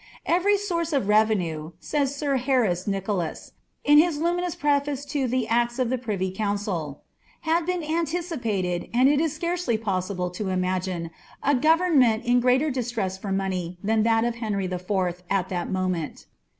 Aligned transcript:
"■ 0.01 0.03
Every 0.25 0.55
souiti 0.55 0.99
oi 0.99 1.05
revenue." 1.05 1.71
says 1.79 2.15
sir 2.15 2.37
Harris 2.37 2.87
Nicolas, 2.87 3.51
in 3.83 3.99
his 3.99 4.17
luminous 4.19 4.55
preface 4.55 5.05
lo 5.13 5.27
the 5.27 5.45
"Arii 5.47 5.77
of 5.77 5.91
the 5.91 5.97
Privy 5.99 6.31
Council,"" 6.31 7.03
had 7.41 7.67
been 7.67 7.83
anticipated, 7.83 8.89
and 8.95 9.07
it 9.07 9.21
is 9.21 9.33
scarcely 9.35 9.77
poniUt 9.77 10.33
to 10.33 10.49
imagine 10.49 11.11
a 11.43 11.53
government 11.53 12.25
in 12.25 12.39
greater 12.39 12.71
distress 12.71 13.15
for 13.19 13.31
money 13.31 13.77
than 13.83 14.01
that 14.01 14.23
of 14.23 14.33
Utiuy 14.37 14.73
IV. 14.73 15.21
at 15.29 15.49
that 15.49 15.69
moment." 15.69 16.25